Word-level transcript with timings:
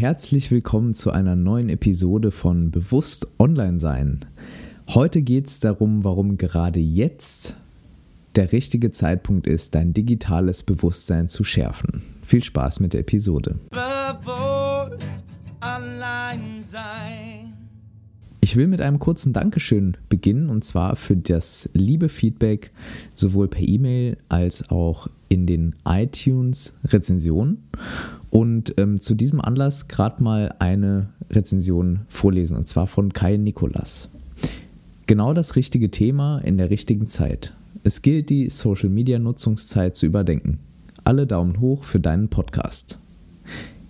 herzlich 0.00 0.50
willkommen 0.50 0.94
zu 0.94 1.10
einer 1.10 1.36
neuen 1.36 1.68
Episode 1.68 2.30
von 2.30 2.70
Bewusst 2.70 3.26
Online 3.38 3.78
Sein. 3.78 4.24
Heute 4.88 5.20
geht 5.20 5.46
es 5.46 5.60
darum, 5.60 6.04
warum 6.04 6.38
gerade 6.38 6.80
jetzt 6.80 7.54
der 8.34 8.50
richtige 8.50 8.92
Zeitpunkt 8.92 9.46
ist, 9.46 9.74
dein 9.74 9.92
digitales 9.92 10.62
Bewusstsein 10.62 11.28
zu 11.28 11.44
schärfen. 11.44 12.00
Viel 12.24 12.42
Spaß 12.42 12.80
mit 12.80 12.94
der 12.94 13.00
Episode. 13.00 13.56
Bewusst 13.68 15.04
Online 15.62 16.62
Sein. 16.62 17.52
Ich 18.40 18.56
will 18.56 18.68
mit 18.68 18.80
einem 18.80 19.00
kurzen 19.00 19.34
Dankeschön 19.34 19.98
beginnen 20.08 20.48
und 20.48 20.64
zwar 20.64 20.96
für 20.96 21.14
das 21.14 21.68
liebe 21.74 22.08
Feedback 22.08 22.70
sowohl 23.14 23.48
per 23.48 23.68
E-Mail 23.68 24.16
als 24.30 24.70
auch 24.70 25.08
in 25.28 25.46
den 25.46 25.74
iTunes-Rezensionen. 25.84 27.58
Und 28.30 28.74
ähm, 28.78 29.00
zu 29.00 29.14
diesem 29.14 29.40
Anlass 29.40 29.88
gerade 29.88 30.22
mal 30.22 30.54
eine 30.60 31.08
Rezension 31.30 32.00
vorlesen, 32.08 32.56
und 32.56 32.68
zwar 32.68 32.86
von 32.86 33.12
Kai 33.12 33.36
Nikolas. 33.36 34.08
Genau 35.06 35.34
das 35.34 35.56
richtige 35.56 35.90
Thema 35.90 36.38
in 36.38 36.56
der 36.56 36.70
richtigen 36.70 37.08
Zeit. 37.08 37.52
Es 37.82 38.02
gilt, 38.02 38.30
die 38.30 38.48
Social-Media-Nutzungszeit 38.48 39.96
zu 39.96 40.06
überdenken. 40.06 40.60
Alle 41.02 41.26
Daumen 41.26 41.60
hoch 41.60 41.84
für 41.84 41.98
deinen 41.98 42.28
Podcast. 42.28 42.98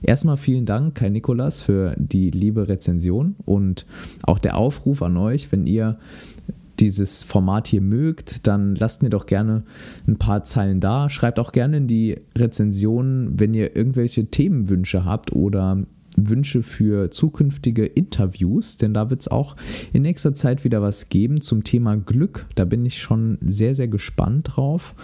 Erstmal 0.03 0.39
vielen 0.39 0.65
Dank, 0.65 0.95
Kai 0.95 1.11
Nikolas, 1.11 1.61
für 1.61 1.95
die 1.99 2.31
liebe 2.31 2.69
Rezension 2.69 3.35
und 3.45 3.85
auch 4.23 4.39
der 4.39 4.57
Aufruf 4.57 5.03
an 5.03 5.19
euch, 5.19 5.53
wenn 5.53 5.67
ihr 5.67 5.99
dieses 6.81 7.23
Format 7.23 7.69
hier 7.69 7.81
mögt, 7.81 8.47
dann 8.47 8.75
lasst 8.75 9.03
mir 9.03 9.11
doch 9.11 9.27
gerne 9.27 9.65
ein 10.07 10.17
paar 10.17 10.45
Zeilen 10.45 10.81
da. 10.81 11.09
Schreibt 11.09 11.39
auch 11.39 11.53
gerne 11.53 11.79
in 11.79 11.87
die 11.89 12.17
Rezensionen, 12.37 13.39
wenn 13.39 13.55
ihr 13.55 13.77
irgendwelche 13.77 14.27
Themenwünsche 14.27 15.05
habt 15.05 15.33
oder 15.33 15.85
Wünsche 16.17 16.63
für 16.63 17.11
zukünftige 17.11 17.87
Interviews, 17.87 18.77
denn 18.77 18.95
da 18.95 19.11
wird 19.11 19.21
es 19.21 19.29
auch 19.29 19.57
in 19.93 20.03
nächster 20.03 20.35
Zeit 20.35 20.65
wieder 20.65 20.83
was 20.83 21.09
geben 21.09 21.41
zum 21.41 21.65
Thema 21.65 21.97
Glück. 21.97 22.47
Da 22.55 22.65
bin 22.65 22.85
ich 22.85 23.01
schon 23.01 23.39
sehr, 23.41 23.75
sehr 23.75 23.89
gespannt 23.89 24.57
drauf. 24.57 24.95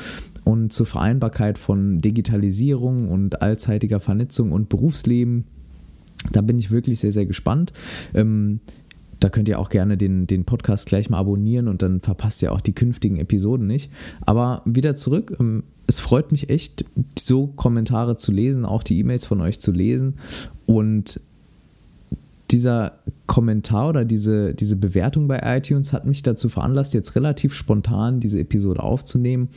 Und 0.44 0.72
zur 0.72 0.86
Vereinbarkeit 0.86 1.58
von 1.58 2.00
Digitalisierung 2.00 3.08
und 3.08 3.42
allzeitiger 3.42 3.98
Vernetzung 3.98 4.52
und 4.52 4.68
Berufsleben. 4.68 5.44
Da 6.30 6.40
bin 6.40 6.56
ich 6.58 6.70
wirklich 6.70 7.00
sehr, 7.00 7.10
sehr 7.10 7.26
gespannt. 7.26 7.72
Ähm, 8.14 8.60
da 9.20 9.28
könnt 9.28 9.48
ihr 9.48 9.58
auch 9.58 9.68
gerne 9.68 9.96
den, 9.96 10.26
den 10.26 10.44
Podcast 10.44 10.86
gleich 10.86 11.10
mal 11.10 11.18
abonnieren 11.18 11.68
und 11.68 11.82
dann 11.82 12.00
verpasst 12.00 12.42
ihr 12.42 12.52
auch 12.52 12.60
die 12.60 12.74
künftigen 12.74 13.16
Episoden 13.16 13.66
nicht. 13.66 13.90
Aber 14.22 14.62
wieder 14.64 14.96
zurück. 14.96 15.36
Ähm, 15.40 15.64
es 15.86 16.00
freut 16.00 16.32
mich 16.32 16.50
echt, 16.50 16.84
so 17.16 17.46
Kommentare 17.46 18.16
zu 18.16 18.32
lesen, 18.32 18.64
auch 18.64 18.82
die 18.82 18.98
E-Mails 18.98 19.24
von 19.24 19.40
euch 19.40 19.60
zu 19.60 19.70
lesen. 19.70 20.16
Und 20.66 21.20
dieser 22.50 23.00
Kommentar 23.26 23.88
oder 23.88 24.04
diese, 24.04 24.54
diese 24.54 24.76
Bewertung 24.76 25.26
bei 25.26 25.40
iTunes 25.42 25.92
hat 25.92 26.06
mich 26.06 26.22
dazu 26.22 26.48
veranlasst, 26.48 26.94
jetzt 26.94 27.16
relativ 27.16 27.52
spontan 27.52 28.20
diese 28.20 28.38
Episode 28.38 28.82
aufzunehmen. 28.82 29.48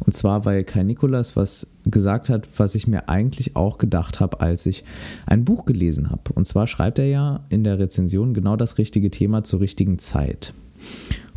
Und 0.00 0.14
zwar, 0.14 0.44
weil 0.44 0.64
Kai 0.64 0.82
Nikolas 0.82 1.36
was 1.36 1.66
gesagt 1.84 2.30
hat, 2.30 2.48
was 2.56 2.74
ich 2.74 2.86
mir 2.86 3.08
eigentlich 3.08 3.54
auch 3.54 3.76
gedacht 3.76 4.20
habe, 4.20 4.40
als 4.40 4.64
ich 4.64 4.84
ein 5.26 5.44
Buch 5.44 5.66
gelesen 5.66 6.10
habe. 6.10 6.32
Und 6.34 6.46
zwar 6.46 6.66
schreibt 6.66 6.98
er 6.98 7.06
ja 7.06 7.44
in 7.50 7.64
der 7.64 7.78
Rezension 7.78 8.32
genau 8.32 8.56
das 8.56 8.78
richtige 8.78 9.10
Thema 9.10 9.44
zur 9.44 9.60
richtigen 9.60 9.98
Zeit. 9.98 10.54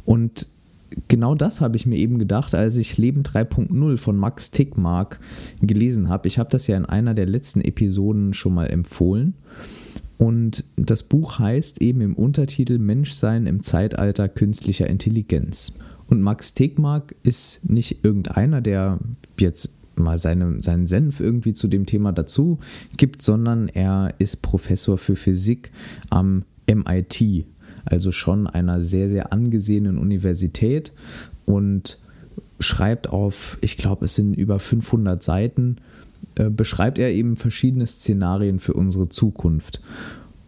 Und 0.06 0.48
genau 1.10 1.36
das 1.36 1.60
habe 1.60 1.76
ich 1.76 1.86
mir 1.86 1.98
eben 1.98 2.20
gedacht, 2.20 2.56
als 2.56 2.78
ich 2.78 2.98
Leben 2.98 3.24
3.0 3.24 3.98
von 3.98 4.18
Max 4.18 4.52
Tickmark 4.52 5.20
gelesen 5.62 6.08
habe. 6.08 6.28
Ich 6.28 6.40
habe 6.40 6.50
das 6.50 6.68
ja 6.68 6.78
in 6.78 6.86
einer 6.86 7.14
der 7.14 7.26
letzten 7.26 7.62
Episoden 7.62 8.34
schon 8.34 8.54
mal 8.54 8.68
empfohlen. 8.68 9.36
Und 10.22 10.66
das 10.76 11.02
Buch 11.02 11.40
heißt 11.40 11.82
eben 11.82 12.00
im 12.02 12.14
Untertitel 12.14 12.78
Menschsein 12.78 13.48
im 13.48 13.64
Zeitalter 13.64 14.30
künstlicher 14.30 14.88
Intelligenz. 14.88 15.74
Und 16.06 16.22
Max 16.22 16.54
Tegmark 16.54 17.16
ist 17.24 17.72
nicht 17.72 18.06
irgendeiner, 18.06 18.62
der 18.62 19.00
jetzt 19.40 19.74
mal 19.96 20.20
seine, 20.20 20.62
seinen 20.62 20.86
Senf 20.86 21.22
irgendwie 21.22 21.54
zu 21.54 21.68
dem 21.68 21.88
Thema 21.88 22.12
dazu 22.12 22.60
gibt, 22.98 23.24
sondern 23.24 23.68
er 23.68 24.14
ist 24.20 24.44
Professor 24.44 25.00
für 25.00 25.16
Physik 25.16 25.72
am 26.12 26.44
MIT, 26.72 27.48
also 27.86 28.12
schon 28.12 28.46
einer 28.46 28.80
sehr, 28.80 29.10
sehr 29.10 29.34
angesehenen 29.34 29.98
Universität 29.98 30.92
und 31.48 31.98
schreibt 32.60 33.10
auf, 33.10 33.58
ich 33.62 33.76
glaube, 33.76 34.06
es 34.06 34.14
sind 34.14 34.36
über 34.36 34.60
500 34.60 35.24
Seiten 35.24 35.78
äh, 36.36 36.50
beschreibt 36.50 37.00
er 37.00 37.12
eben 37.12 37.36
verschiedene 37.36 37.86
Szenarien 37.86 38.60
für 38.60 38.74
unsere 38.74 39.10
Zukunft. 39.10 39.82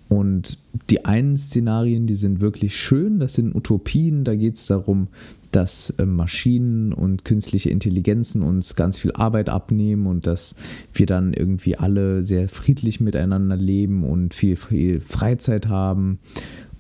Und 0.10 0.60
die 0.90 1.06
einen 1.06 1.38
Szenarien, 1.38 2.06
die 2.06 2.16
sind 2.16 2.40
wirklich 2.40 2.78
schön, 2.78 3.20
das 3.20 3.34
sind 3.34 3.56
Utopien, 3.56 4.24
da 4.24 4.36
geht 4.36 4.58
es 4.58 4.68
darum, 4.68 5.08
dass 5.52 5.92
äh, 5.92 6.06
Maschinen 6.06 6.94
und 6.94 7.26
künstliche 7.26 7.70
Intelligenzen 7.70 8.42
uns 8.42 8.76
ganz 8.76 9.00
viel 9.00 9.12
Arbeit 9.14 9.50
abnehmen 9.50 10.08
und 10.08 10.28
dass 10.28 10.56
wir 10.94 11.06
dann 11.06 11.34
irgendwie 11.34 11.78
alle 11.78 12.22
sehr 12.22 12.50
friedlich 12.50 13.00
miteinander 13.00 13.56
leben 13.56 14.04
und 14.04 14.34
viel, 14.34 14.56
viel 14.56 15.00
Freizeit 15.00 15.68
haben 15.68 16.20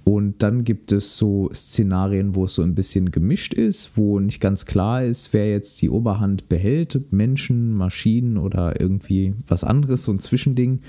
und 0.05 0.43
dann 0.43 0.65
gibt 0.65 0.91
es 0.91 1.17
so 1.17 1.49
Szenarien, 1.53 2.35
wo 2.35 2.45
es 2.45 2.55
so 2.55 2.61
ein 2.61 2.75
bisschen 2.75 3.11
gemischt 3.11 3.53
ist, 3.53 3.95
wo 3.95 4.19
nicht 4.19 4.41
ganz 4.41 4.65
klar 4.65 5.03
ist, 5.03 5.31
wer 5.31 5.49
jetzt 5.49 5.81
die 5.81 5.89
Oberhand 5.89 6.49
behält. 6.49 7.11
Menschen, 7.11 7.73
Maschinen 7.73 8.37
oder 8.37 8.81
irgendwie 8.81 9.33
was 9.47 9.63
anderes, 9.63 10.03
so 10.03 10.11
ein 10.11 10.19
Zwischending. 10.19 10.81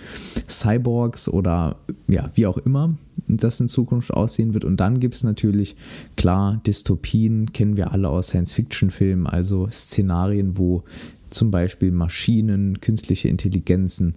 Cyborgs 0.49 1.29
oder 1.29 1.77
ja, 2.09 2.31
wie 2.35 2.47
auch 2.47 2.59
immer 2.59 2.97
das 3.27 3.61
in 3.61 3.69
Zukunft 3.69 4.13
aussehen 4.13 4.53
wird. 4.53 4.65
Und 4.65 4.79
dann 4.81 5.01
gibt 5.01 5.15
es 5.15 5.25
natürlich, 5.25 5.77
klar, 6.17 6.61
Dystopien, 6.67 7.53
kennen 7.53 7.77
wir 7.77 7.93
alle 7.93 8.11
aus 8.11 8.29
Science-Fiction-Filmen, 8.29 9.27
also 9.27 9.69
Szenarien, 9.71 10.59
wo 10.59 10.83
zum 11.31 11.51
Beispiel 11.51 11.91
Maschinen, 11.91 12.81
künstliche 12.81 13.29
Intelligenzen 13.29 14.15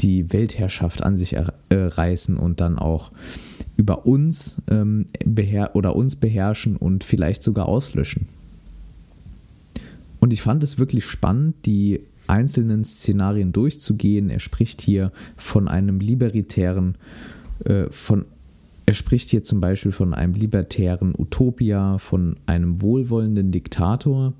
die 0.00 0.32
Weltherrschaft 0.32 1.02
an 1.02 1.16
sich 1.16 1.36
reißen 1.70 2.36
und 2.36 2.60
dann 2.60 2.78
auch 2.78 3.12
über 3.78 4.06
uns 4.06 4.60
ähm, 4.68 5.06
beher 5.24 5.74
oder 5.74 5.96
uns 5.96 6.16
beherrschen 6.16 6.76
und 6.76 7.04
vielleicht 7.04 7.42
sogar 7.42 7.66
auslöschen. 7.66 8.26
Und 10.18 10.32
ich 10.32 10.42
fand 10.42 10.62
es 10.64 10.78
wirklich 10.78 11.06
spannend, 11.06 11.54
die 11.64 12.00
einzelnen 12.26 12.84
Szenarien 12.84 13.52
durchzugehen. 13.52 14.30
Er 14.30 14.40
spricht 14.40 14.82
hier 14.82 15.12
von 15.36 15.68
einem 15.68 16.00
libertären, 16.00 16.96
äh, 17.64 17.84
von 17.90 18.26
er 18.84 18.94
spricht 18.94 19.28
hier 19.30 19.42
zum 19.42 19.60
Beispiel 19.60 19.92
von 19.92 20.14
einem 20.14 20.32
libertären 20.32 21.14
Utopia, 21.16 21.98
von 21.98 22.36
einem 22.46 22.80
wohlwollenden 22.80 23.52
Diktator, 23.52 24.32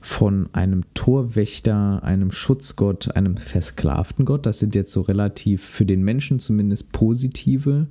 von 0.00 0.48
einem 0.52 0.84
Torwächter, 0.94 2.02
einem 2.02 2.30
Schutzgott, 2.30 3.14
einem 3.14 3.36
versklavten 3.36 4.24
Gott. 4.24 4.46
Das 4.46 4.58
sind 4.58 4.74
jetzt 4.74 4.90
so 4.90 5.02
relativ 5.02 5.62
für 5.62 5.84
den 5.84 6.02
Menschen 6.02 6.40
zumindest 6.40 6.92
positive 6.92 7.86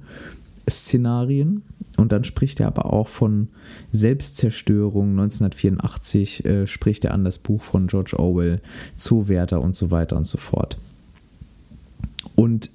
Szenarien. 0.69 1.63
Und 1.97 2.11
dann 2.11 2.23
spricht 2.23 2.59
er 2.59 2.67
aber 2.67 2.91
auch 2.91 3.07
von 3.07 3.49
Selbstzerstörung. 3.91 5.11
1984 5.11 6.45
äh, 6.45 6.67
spricht 6.67 7.05
er 7.05 7.13
an 7.13 7.23
das 7.23 7.37
Buch 7.37 7.61
von 7.61 7.87
George 7.87 8.17
Orwell, 8.17 8.61
Zuwärter 8.95 9.61
und 9.61 9.75
so 9.75 9.91
weiter 9.91 10.17
und 10.17 10.25
so 10.25 10.37
fort. 10.37 10.77
Und 12.35 12.71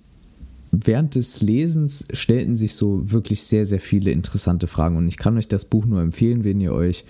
während 0.70 1.14
des 1.14 1.40
Lesens 1.40 2.06
stellten 2.12 2.56
sich 2.56 2.74
so 2.74 3.10
wirklich 3.10 3.42
sehr, 3.42 3.66
sehr 3.66 3.80
viele 3.80 4.10
interessante 4.10 4.66
Fragen. 4.66 4.96
Und 4.96 5.08
ich 5.08 5.16
kann 5.16 5.36
euch 5.36 5.48
das 5.48 5.64
Buch 5.64 5.86
nur 5.86 6.00
empfehlen, 6.00 6.44
wenn 6.44 6.60
ihr 6.60 6.72
euch 6.72 7.04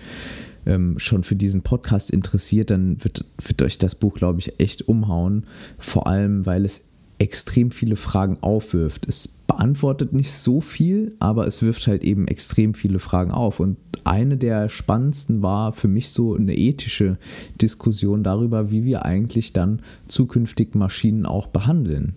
ähm, 0.65 0.97
schon 0.97 1.23
für 1.23 1.35
diesen 1.35 1.61
Podcast 1.61 2.11
interessiert, 2.11 2.69
dann 2.69 3.03
wird, 3.03 3.25
wird 3.43 3.61
euch 3.61 3.77
das 3.77 3.95
Buch, 3.95 4.15
glaube 4.15 4.39
ich, 4.39 4.59
echt 4.59 4.87
umhauen. 4.87 5.45
Vor 5.77 6.07
allem, 6.07 6.45
weil 6.45 6.65
es 6.65 6.85
extrem 7.17 7.71
viele 7.71 7.97
Fragen 7.97 8.37
aufwirft. 8.41 9.07
Es 9.07 9.38
beantwortet 9.59 10.13
nicht 10.13 10.31
so 10.31 10.61
viel, 10.61 11.15
aber 11.19 11.45
es 11.45 11.61
wirft 11.61 11.85
halt 11.87 12.01
eben 12.05 12.29
extrem 12.29 12.73
viele 12.73 12.99
Fragen 12.99 13.31
auf. 13.31 13.59
Und 13.59 13.75
eine 14.05 14.37
der 14.37 14.69
spannendsten 14.69 15.41
war 15.41 15.73
für 15.73 15.89
mich 15.89 16.11
so 16.11 16.33
eine 16.33 16.55
ethische 16.57 17.17
Diskussion 17.61 18.23
darüber, 18.23 18.71
wie 18.71 18.85
wir 18.85 19.03
eigentlich 19.03 19.51
dann 19.51 19.81
zukünftig 20.07 20.75
Maschinen 20.75 21.25
auch 21.25 21.47
behandeln. 21.47 22.13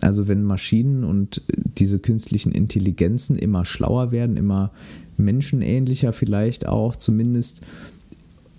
Also 0.00 0.26
wenn 0.26 0.42
Maschinen 0.42 1.04
und 1.04 1.42
diese 1.54 2.00
künstlichen 2.00 2.50
Intelligenzen 2.50 3.38
immer 3.38 3.64
schlauer 3.64 4.10
werden, 4.10 4.36
immer 4.36 4.72
menschenähnlicher 5.16 6.12
vielleicht 6.12 6.66
auch, 6.66 6.96
zumindest 6.96 7.64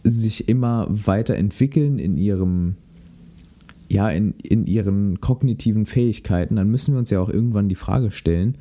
sich 0.06 0.48
immer 0.48 0.88
weiterentwickeln 0.90 2.00
in 2.00 2.16
ihrem 2.16 2.76
ja, 3.92 4.10
in, 4.10 4.34
in 4.42 4.66
ihren 4.66 5.20
kognitiven 5.20 5.86
Fähigkeiten, 5.86 6.56
dann 6.56 6.70
müssen 6.70 6.94
wir 6.94 7.00
uns 7.00 7.10
ja 7.10 7.20
auch 7.20 7.30
irgendwann 7.30 7.68
die 7.68 7.76
Frage 7.76 8.12
stellen, 8.12 8.56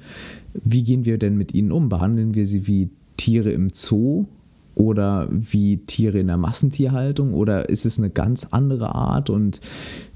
wie 0.64 0.82
gehen 0.82 1.04
wir 1.04 1.18
denn 1.18 1.36
mit 1.36 1.54
ihnen 1.54 1.70
um? 1.70 1.88
Behandeln 1.88 2.34
wir 2.34 2.46
sie 2.46 2.66
wie 2.66 2.90
Tiere 3.16 3.52
im 3.52 3.70
Zoo 3.72 4.26
oder 4.74 5.28
wie 5.30 5.78
Tiere 5.78 6.18
in 6.18 6.26
der 6.26 6.36
Massentierhaltung 6.36 7.32
oder 7.32 7.68
ist 7.68 7.86
es 7.86 7.98
eine 7.98 8.10
ganz 8.10 8.48
andere 8.50 8.94
Art 8.94 9.30
und 9.30 9.60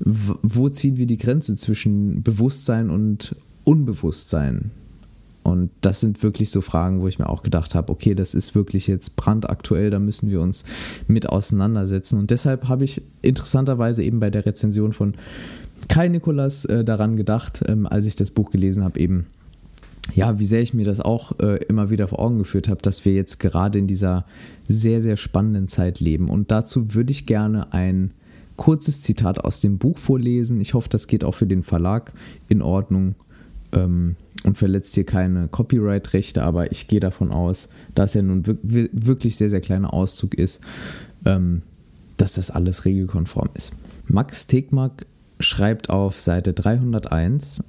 wo 0.01 0.69
ziehen 0.69 0.97
wir 0.97 1.07
die 1.07 1.19
Grenze 1.19 1.55
zwischen 1.55 2.23
Bewusstsein 2.23 2.91
und 2.91 3.37
Unbewusstsein. 3.63 4.73
Und 5.45 5.71
das 5.83 6.01
sind 6.01 6.23
wirklich 6.23 6.51
so 6.51 6.63
Fragen, 6.63 7.03
wo 7.03 7.07
ich 7.07 7.19
mir 7.19 7.29
auch 7.29 7.43
gedacht 7.43 7.75
habe, 7.75 7.93
okay, 7.93 8.15
das 8.15 8.35
ist 8.35 8.55
wirklich 8.55 8.87
jetzt 8.87 9.15
brandaktuell, 9.17 9.91
da 9.91 9.99
müssen 9.99 10.31
wir 10.31 10.41
uns 10.41 10.65
mit 11.07 11.29
auseinandersetzen. 11.29 12.19
Und 12.19 12.31
deshalb 12.31 12.67
habe 12.67 12.85
ich 12.85 13.03
interessanterweise 13.21 14.03
eben 14.03 14.21
bei 14.21 14.31
der 14.31 14.47
Rezension 14.47 14.95
von 14.95 15.15
Kai 15.89 16.09
Nikolas 16.09 16.65
äh, 16.65 16.83
daran 16.83 17.17
gedacht, 17.17 17.63
ähm, 17.69 17.87
als 17.87 18.07
ich 18.07 18.17
das 18.17 18.31
Buch 18.31 18.51
gelesen 18.51 18.85
habe, 18.85 18.99
eben, 18.99 19.27
ja, 20.15 20.39
wie 20.39 20.47
sehr 20.47 20.63
ich 20.63 20.73
mir 20.73 20.87
das 20.87 21.01
auch 21.01 21.39
äh, 21.41 21.63
immer 21.67 21.91
wieder 21.91 22.09
vor 22.09 22.21
Augen 22.21 22.39
geführt 22.39 22.69
habe, 22.69 22.81
dass 22.81 23.05
wir 23.05 23.13
jetzt 23.13 23.39
gerade 23.39 23.79
in 23.79 23.87
dieser 23.87 24.25
sehr, 24.67 25.03
sehr 25.03 25.19
spannenden 25.19 25.69
Zeit 25.69 26.01
leben. 26.01 26.31
Und 26.31 26.51
dazu 26.51 26.95
würde 26.95 27.13
ich 27.13 27.27
gerne 27.27 27.71
ein 27.75 28.15
kurzes 28.57 29.03
Zitat 29.03 29.41
aus 29.41 29.61
dem 29.61 29.77
Buch 29.77 29.99
vorlesen. 29.99 30.59
Ich 30.61 30.73
hoffe, 30.73 30.89
das 30.89 31.07
geht 31.07 31.23
auch 31.25 31.35
für 31.35 31.47
den 31.47 31.63
Verlag 31.63 32.15
in 32.49 32.63
Ordnung 32.63 33.15
ähm, 33.75 34.17
und 34.45 34.59
verletzt 34.59 34.95
hier 34.95 35.05
keine 35.05 35.49
Copyright-Rechte, 35.49 36.43
aber 36.43 36.71
ich 36.73 36.89
gehe 36.89 37.01
davon 37.01 37.31
aus, 37.31 37.69
dass 37.95 38.15
er 38.15 38.23
nun 38.23 38.43
wirklich 38.63 39.37
sehr, 39.37 39.51
sehr 39.51 39.61
kleiner 39.61 39.93
Auszug 39.93 40.35
ist, 40.35 40.61
ähm, 41.25 41.63
dass 42.17 42.35
das 42.35 42.51
alles 42.51 42.85
regelkonform 42.85 43.51
ist. 43.55 43.73
Max 44.07 44.47
Tegmark 44.47 45.07
schreibt 45.41 45.91
auf 45.91 46.21
Seite 46.21 46.53
301, 46.53 47.65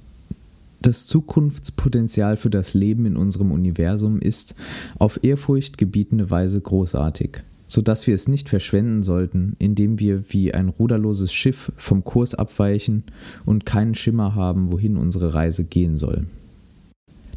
das 0.82 1.06
Zukunftspotenzial 1.06 2.36
für 2.36 2.50
das 2.50 2.74
Leben 2.74 3.06
in 3.06 3.16
unserem 3.16 3.50
Universum 3.50 4.20
ist 4.20 4.54
auf 4.98 5.24
Ehrfurcht 5.24 5.78
gebietende 5.78 6.30
Weise 6.30 6.60
großartig 6.60 7.42
sodass 7.66 8.06
wir 8.06 8.14
es 8.14 8.28
nicht 8.28 8.48
verschwenden 8.48 9.02
sollten, 9.02 9.56
indem 9.58 9.98
wir 9.98 10.24
wie 10.28 10.54
ein 10.54 10.68
ruderloses 10.68 11.32
Schiff 11.32 11.72
vom 11.76 12.04
Kurs 12.04 12.34
abweichen 12.34 13.04
und 13.44 13.66
keinen 13.66 13.94
Schimmer 13.94 14.34
haben, 14.34 14.72
wohin 14.72 14.96
unsere 14.96 15.34
Reise 15.34 15.64
gehen 15.64 15.96
soll. 15.96 16.26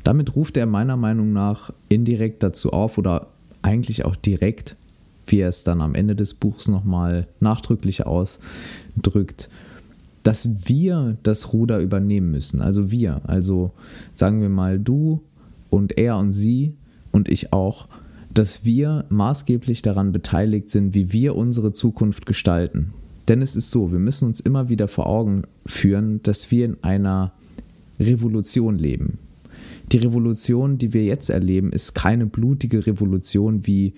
Damit 0.03 0.35
ruft 0.35 0.57
er 0.57 0.65
meiner 0.65 0.97
Meinung 0.97 1.33
nach 1.33 1.73
indirekt 1.89 2.43
dazu 2.43 2.71
auf 2.71 2.97
oder 2.97 3.27
eigentlich 3.61 4.05
auch 4.05 4.15
direkt, 4.15 4.75
wie 5.27 5.39
er 5.39 5.49
es 5.49 5.63
dann 5.63 5.81
am 5.81 5.95
Ende 5.95 6.15
des 6.15 6.33
Buchs 6.33 6.67
nochmal 6.67 7.27
nachdrücklich 7.39 8.05
ausdrückt, 8.05 9.49
dass 10.23 10.67
wir 10.67 11.17
das 11.23 11.53
Ruder 11.53 11.79
übernehmen 11.79 12.31
müssen. 12.31 12.61
Also 12.61 12.91
wir, 12.91 13.21
also 13.25 13.71
sagen 14.15 14.41
wir 14.41 14.49
mal 14.49 14.79
du 14.79 15.21
und 15.69 15.97
er 15.97 16.17
und 16.17 16.31
sie 16.31 16.75
und 17.11 17.29
ich 17.29 17.53
auch 17.53 17.87
dass 18.33 18.63
wir 18.63 19.05
maßgeblich 19.09 19.81
daran 19.81 20.11
beteiligt 20.11 20.69
sind, 20.69 20.93
wie 20.93 21.11
wir 21.11 21.35
unsere 21.35 21.73
Zukunft 21.73 22.25
gestalten. 22.25 22.93
Denn 23.27 23.41
es 23.41 23.55
ist 23.55 23.71
so, 23.71 23.91
wir 23.91 23.99
müssen 23.99 24.27
uns 24.27 24.39
immer 24.39 24.69
wieder 24.69 24.87
vor 24.87 25.07
Augen 25.07 25.43
führen, 25.65 26.21
dass 26.23 26.51
wir 26.51 26.65
in 26.65 26.77
einer 26.81 27.31
Revolution 27.99 28.77
leben. 28.77 29.19
Die 29.91 29.97
Revolution, 29.97 30.77
die 30.77 30.93
wir 30.93 31.03
jetzt 31.03 31.29
erleben, 31.29 31.71
ist 31.71 31.95
keine 31.95 32.27
blutige 32.27 32.85
Revolution 32.85 33.65
wie 33.65 33.93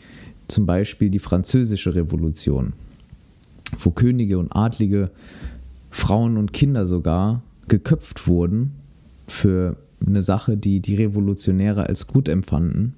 zum 0.48 0.66
Beispiel 0.66 1.10
die 1.10 1.20
französische 1.20 1.96
Revolution, 1.96 2.74
wo 3.80 3.92
Könige 3.92 4.38
und 4.38 4.52
Adlige, 4.54 5.12
Frauen 5.90 6.38
und 6.38 6.54
Kinder 6.54 6.86
sogar 6.86 7.42
geköpft 7.68 8.28
wurden 8.28 8.72
für 9.28 9.78
eine 10.06 10.22
Sache, 10.22 10.58
die 10.58 10.80
die 10.80 10.96
Revolutionäre 10.96 11.88
als 11.88 12.08
gut 12.08 12.28
empfanden 12.28 12.96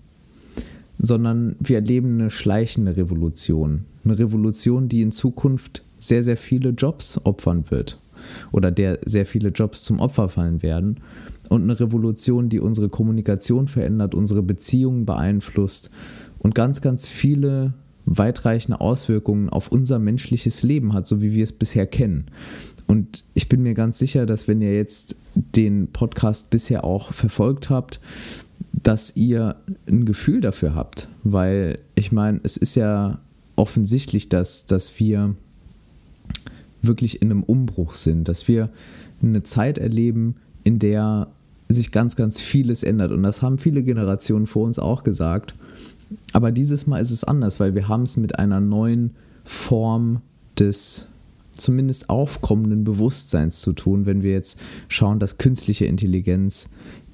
sondern 1.00 1.56
wir 1.60 1.78
erleben 1.78 2.20
eine 2.20 2.30
schleichende 2.32 2.98
Revolution. 2.98 3.86
Eine 4.04 4.20
Revolution, 4.20 4.90
die 4.90 5.02
in 5.02 5.12
Zukunft 5.12 5.84
sehr, 5.98 6.24
sehr 6.24 6.38
viele 6.38 6.70
Jobs 6.70 7.20
opfern 7.26 7.66
wird 7.70 8.00
oder 8.52 8.72
der 8.72 9.00
sehr 9.06 9.26
viele 9.26 9.50
Jobs 9.50 9.84
zum 9.84 10.00
Opfer 10.00 10.30
fallen 10.30 10.62
werden. 10.62 10.98
Und 11.50 11.64
eine 11.64 11.80
Revolution, 11.80 12.50
die 12.50 12.60
unsere 12.60 12.90
Kommunikation 12.90 13.68
verändert, 13.68 14.16
unsere 14.16 14.42
Beziehungen 14.42 15.06
beeinflusst 15.06 15.90
und 16.40 16.56
ganz, 16.56 16.82
ganz 16.82 17.08
viele 17.08 17.74
weitreichende 18.06 18.82
Auswirkungen 18.82 19.50
auf 19.50 19.70
unser 19.70 20.00
menschliches 20.00 20.64
Leben 20.64 20.94
hat, 20.94 21.08
so 21.08 21.22
wie 21.22 21.34
wir 21.34 21.44
es 21.44 21.54
bisher 21.54 21.86
kennen. 21.86 22.26
Und 22.88 23.24
ich 23.34 23.48
bin 23.48 23.64
mir 23.64 23.74
ganz 23.74 23.98
sicher, 23.98 24.26
dass 24.26 24.48
wenn 24.48 24.62
ihr 24.62 24.76
jetzt 24.76 25.16
den 25.36 25.88
Podcast 25.88 26.50
bisher 26.50 26.84
auch 26.84 27.14
verfolgt 27.14 27.70
habt, 27.70 28.00
dass 28.74 29.16
ihr 29.16 29.56
ein 29.88 30.06
Gefühl 30.06 30.42
dafür 30.42 30.76
habt. 30.76 31.08
Weil 31.24 31.80
ich 31.96 32.12
meine, 32.12 32.40
es 32.44 32.58
ist 32.58 32.76
ja 32.76 33.20
offensichtlich, 33.56 34.30
dass, 34.30 34.66
dass 34.66 35.00
wir 35.00 35.36
wirklich 36.82 37.22
in 37.22 37.32
einem 37.32 37.44
Umbruch 37.44 37.94
sind, 37.94 38.28
dass 38.28 38.48
wir 38.48 38.70
eine 39.22 39.44
Zeit 39.44 39.78
erleben, 39.78 40.36
in 40.64 40.80
der 40.80 41.28
sich 41.70 41.92
ganz, 41.92 42.16
ganz 42.16 42.42
vieles 42.42 42.84
ändert. 42.84 43.12
Und 43.12 43.24
das 43.24 43.42
haben 43.42 43.58
viele 43.58 43.84
Generationen 43.84 44.48
vor 44.48 44.66
uns 44.66 44.80
auch 44.80 45.04
gesagt. 45.04 45.56
Aber 46.34 46.52
dieses 46.52 46.88
Mal 46.88 47.00
ist 47.00 47.12
es 47.12 47.24
anders, 47.24 47.60
weil 47.60 47.74
wir 47.76 47.88
haben 47.88 48.04
es 48.04 48.18
mit 48.18 48.38
einer 48.38 48.60
neuen 48.60 49.12
Form 49.46 50.22
des 50.60 51.08
zumindest 51.56 52.10
aufkommenden 52.10 52.84
Bewusstseins 52.84 53.62
zu 53.62 53.74
tun, 53.74 54.06
wenn 54.06 54.24
wir 54.24 54.32
jetzt 54.32 54.60
schauen, 54.88 55.20
dass 55.20 55.38
künstliche 55.38 55.86
Intelligenz 55.86 56.70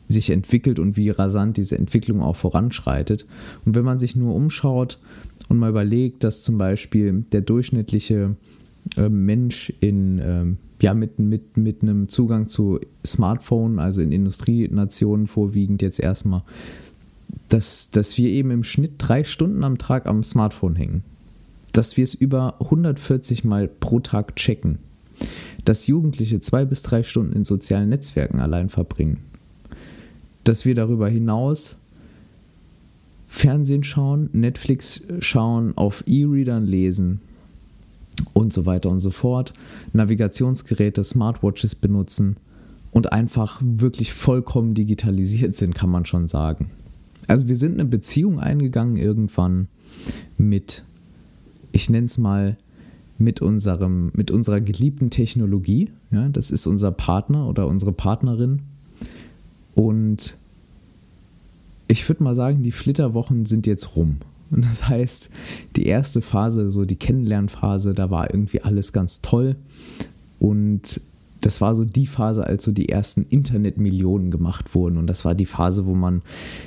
sich 0.09 0.31
entwickelt 0.31 0.79
und 0.79 0.97
wie 0.97 1.11
rasant 1.11 1.55
diese 1.55 1.77
Entwicklung 1.77 2.21
auch 2.21 2.35
voranschreitet. 2.35 3.25
Und 3.63 3.75
wenn 3.75 3.85
man 3.85 3.99
sich 3.99 4.15
nur 4.15 4.35
umschaut 4.35 4.99
und 5.47 5.57
mal 5.59 5.69
überlegt, 5.69 6.23
dass 6.23 6.43
zum 6.43 6.57
Beispiel 6.57 7.25
der 7.31 7.41
durchschnittliche 7.41 8.35
äh, 8.97 9.07
Mensch 9.07 9.71
in, 9.79 10.19
äh, 10.19 10.45
ja, 10.83 10.95
mit, 10.95 11.19
mit, 11.19 11.57
mit 11.57 11.83
einem 11.83 12.09
Zugang 12.09 12.47
zu 12.47 12.79
Smartphone, 13.05 13.79
also 13.79 14.01
in 14.01 14.11
Industrienationen 14.11 15.27
vorwiegend 15.27 15.83
jetzt 15.83 15.99
erstmal, 15.99 16.41
dass, 17.49 17.91
dass 17.91 18.17
wir 18.17 18.29
eben 18.29 18.49
im 18.49 18.63
Schnitt 18.63 18.93
drei 18.97 19.23
Stunden 19.23 19.63
am 19.63 19.77
Tag 19.77 20.07
am 20.07 20.23
Smartphone 20.23 20.75
hängen. 20.75 21.03
Dass 21.71 21.97
wir 21.97 22.03
es 22.03 22.15
über 22.15 22.55
140 22.61 23.43
Mal 23.43 23.67
pro 23.67 23.99
Tag 23.99 24.35
checken. 24.35 24.79
Dass 25.65 25.85
Jugendliche 25.85 26.39
zwei 26.39 26.65
bis 26.65 26.81
drei 26.81 27.03
Stunden 27.03 27.33
in 27.33 27.43
sozialen 27.43 27.89
Netzwerken 27.89 28.39
allein 28.39 28.69
verbringen 28.69 29.29
dass 30.49 30.65
wir 30.65 30.73
darüber 30.73 31.07
hinaus 31.07 31.81
Fernsehen 33.27 33.83
schauen, 33.83 34.31
Netflix 34.33 35.03
schauen, 35.19 35.77
auf 35.77 36.03
E-Readern 36.07 36.65
lesen 36.65 37.21
und 38.33 38.51
so 38.51 38.65
weiter 38.65 38.89
und 38.89 38.99
so 38.99 39.11
fort, 39.11 39.53
Navigationsgeräte, 39.93 41.03
Smartwatches 41.03 41.75
benutzen 41.75 42.37
und 42.89 43.13
einfach 43.13 43.61
wirklich 43.63 44.11
vollkommen 44.11 44.73
digitalisiert 44.73 45.55
sind, 45.55 45.75
kann 45.75 45.91
man 45.91 46.05
schon 46.05 46.27
sagen. 46.27 46.71
Also 47.27 47.47
wir 47.47 47.55
sind 47.55 47.73
eine 47.73 47.85
Beziehung 47.85 48.39
eingegangen 48.39 48.97
irgendwann 48.97 49.67
mit, 50.39 50.83
ich 51.71 51.91
nenne 51.91 52.05
es 52.05 52.17
mal, 52.17 52.57
mit, 53.19 53.39
unserem, 53.39 54.09
mit 54.15 54.31
unserer 54.31 54.61
geliebten 54.61 55.11
Technologie. 55.11 55.91
Ja, 56.09 56.27
das 56.29 56.49
ist 56.49 56.65
unser 56.65 56.91
Partner 56.91 57.47
oder 57.47 57.67
unsere 57.67 57.91
Partnerin. 57.91 58.63
Und 59.79 60.35
ich 61.87 62.09
würde 62.09 62.21
mal 62.21 62.35
sagen, 62.35 62.63
die 62.63 62.73
Flitterwochen 62.73 63.45
sind 63.45 63.65
jetzt 63.65 63.95
rum. 63.95 64.17
Und 64.51 64.65
das 64.65 64.89
heißt, 64.89 65.29
die 65.77 65.85
erste 65.85 66.21
Phase, 66.21 66.69
so 66.69 66.83
die 66.83 66.97
Kennenlernphase, 66.97 67.93
da 67.93 68.09
war 68.09 68.29
irgendwie 68.29 68.59
alles 68.59 68.91
ganz 68.91 69.21
toll. 69.21 69.55
Und 70.37 70.99
das 71.39 71.61
war 71.61 71.75
so 71.75 71.85
die 71.85 72.07
Phase, 72.07 72.45
als 72.45 72.65
so 72.65 72.73
die 72.73 72.89
ersten 72.89 73.23
Internetmillionen 73.29 74.31
gemacht 74.31 74.75
wurden. 74.75 74.97
Und 74.97 75.07
das 75.07 75.23
war 75.23 75.33
die 75.33 75.45
Phase, 75.45 75.85
wo 75.85 75.95
man 75.95 76.23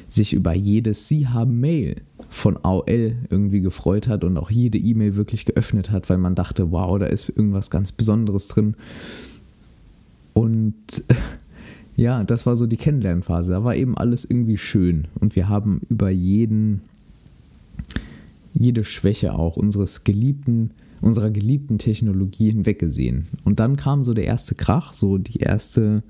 sich 0.09 0.33
über 0.33 0.55
jedes 0.55 1.07
Sie 1.07 1.29
haben 1.29 1.61
Mail 1.61 2.01
von 2.31 2.57
AOL 2.63 3.17
irgendwie 3.29 3.61
gefreut 3.61 4.09
hat 4.09 4.25
und 4.25 4.39
auch 4.39 4.51
jede 4.51 4.79
E-Mail 4.79 5.17
wirklich 5.17 5.45
geöffnet 5.45 5.91
hat, 5.91 6.09
weil 6.09 6.17
man 6.17 6.35
dachte, 6.35 6.71
wow, 6.71 6.99
da 6.99 7.05
ist 7.05 7.29
irgendwas 7.29 7.71
ganz 7.71 7.93
Besonderes 7.93 8.49
drin. 8.49 8.75
Und 10.33 10.75
ja, 11.97 12.25
das 12.25 12.47
war 12.47 12.57
so 12.57 12.67
die 12.67 12.77
Kennenlernphase. 12.77 13.53
Da 13.53 13.65
war 13.65 13.77
eben 13.77 13.97
alles 13.97 14.25
irgendwie 14.25 14.59
schön. 14.59 15.09
Und 15.21 15.37
wir 15.37 15.49
haben 15.49 15.83
über 15.89 16.11
jeden, 16.11 16.83
jede 18.55 18.85
Schwäche 18.85 19.35
auch 19.35 19.57
unseres 19.57 20.05
geliebten, 20.05 20.71
unserer 21.01 21.31
geliebten 21.31 21.79
Technologie 21.79 22.51
hinweggesehen. 22.51 23.27
Und 23.45 23.61
dann 23.61 23.77
kam 23.77 24.05
so 24.05 24.15
der 24.15 24.25
erste 24.25 24.55
Krach, 24.55 24.93
so 24.93 25.19
die 25.19 25.41
erste, 25.41 26.03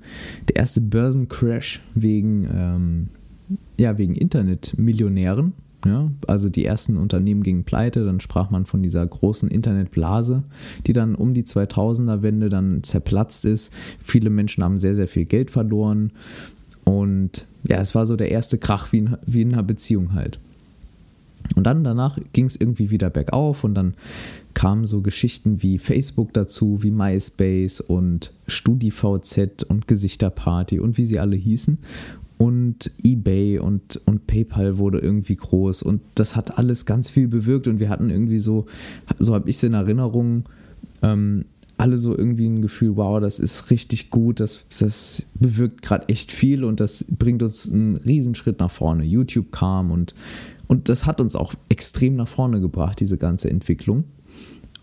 der 0.47 0.57
erste 0.57 0.81
Börsencrash 0.81 1.81
wegen, 1.95 2.47
ähm, 2.53 3.07
ja, 3.77 3.97
wegen 3.97 4.15
Internetmillionären. 4.15 5.53
Ja, 5.85 6.09
also 6.27 6.47
die 6.47 6.63
ersten 6.63 6.97
Unternehmen 6.97 7.43
gingen 7.43 7.65
pleite, 7.65 8.05
dann 8.05 8.21
sprach 8.21 8.49
man 8.49 8.65
von 8.65 8.81
dieser 8.81 9.05
großen 9.05 9.49
Internetblase, 9.49 10.43
die 10.87 10.93
dann 10.93 11.13
um 11.15 11.33
die 11.33 11.43
2000er-Wende 11.43 12.47
dann 12.47 12.83
zerplatzt 12.83 13.43
ist. 13.43 13.73
Viele 14.01 14.29
Menschen 14.29 14.63
haben 14.63 14.77
sehr, 14.77 14.95
sehr 14.95 15.09
viel 15.09 15.25
Geld 15.25 15.51
verloren 15.51 16.13
und 16.85 17.45
ja, 17.67 17.77
es 17.77 17.95
war 17.95 18.05
so 18.05 18.15
der 18.15 18.31
erste 18.31 18.57
Krach 18.57 18.91
wie 18.91 18.99
in, 18.99 19.17
wie 19.25 19.41
in 19.41 19.53
einer 19.53 19.63
Beziehung 19.63 20.13
halt. 20.13 20.39
Und 21.55 21.65
dann 21.65 21.83
danach 21.83 22.17
ging 22.31 22.45
es 22.45 22.55
irgendwie 22.55 22.89
wieder 22.89 23.09
bergauf 23.09 23.63
und 23.63 23.75
dann 23.75 23.95
kamen 24.53 24.85
so 24.85 25.01
Geschichten 25.01 25.61
wie 25.61 25.77
Facebook 25.77 26.31
dazu, 26.33 26.81
wie 26.81 26.91
MySpace 26.91 27.81
und 27.81 28.31
StudiVZ 28.47 29.63
und 29.63 29.87
Gesichterparty 29.87 30.79
und 30.79 30.97
wie 30.97 31.05
sie 31.05 31.19
alle 31.19 31.35
hießen. 31.35 31.79
Und 32.37 32.91
eBay 33.03 33.59
und, 33.59 34.01
und 34.05 34.27
PayPal 34.27 34.77
wurde 34.77 34.99
irgendwie 34.99 35.35
groß 35.35 35.83
und 35.83 36.01
das 36.15 36.35
hat 36.35 36.57
alles 36.57 36.85
ganz 36.85 37.09
viel 37.09 37.27
bewirkt 37.27 37.67
und 37.67 37.79
wir 37.79 37.89
hatten 37.89 38.09
irgendwie 38.09 38.39
so, 38.39 38.65
so 39.19 39.33
habe 39.33 39.49
ich 39.49 39.57
es 39.57 39.63
in 39.63 39.73
Erinnerung, 39.73 40.43
ähm, 41.01 41.45
alle 41.77 41.97
so 41.97 42.17
irgendwie 42.17 42.47
ein 42.47 42.61
Gefühl, 42.61 42.95
wow, 42.95 43.19
das 43.19 43.39
ist 43.39 43.69
richtig 43.69 44.09
gut, 44.09 44.39
das, 44.39 44.65
das 44.79 45.23
bewirkt 45.35 45.81
gerade 45.81 46.09
echt 46.09 46.31
viel 46.31 46.63
und 46.63 46.79
das 46.79 47.05
bringt 47.09 47.43
uns 47.43 47.71
einen 47.71 47.97
Riesenschritt 47.97 48.59
nach 48.59 48.71
vorne. 48.71 49.03
YouTube 49.03 49.51
kam 49.51 49.91
und, 49.91 50.13
und 50.67 50.89
das 50.89 51.05
hat 51.05 51.19
uns 51.19 51.35
auch 51.35 51.53
extrem 51.69 52.15
nach 52.15 52.27
vorne 52.27 52.61
gebracht, 52.61 52.99
diese 52.99 53.17
ganze 53.17 53.49
Entwicklung. 53.49 54.05